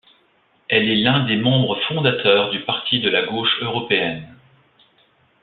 Elle 0.67 0.89
est 0.89 0.95
l'un 0.95 1.27
des 1.27 1.35
membres 1.35 1.77
fondateurs 1.87 2.49
du 2.49 2.61
Parti 2.61 3.01
de 3.01 3.09
la 3.11 3.21
gauche 3.21 3.55
européenne. 3.61 4.35